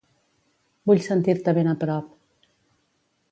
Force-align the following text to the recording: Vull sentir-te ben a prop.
Vull 0.91 1.03
sentir-te 1.09 1.55
ben 1.59 1.71
a 1.73 1.75
prop. 1.83 2.09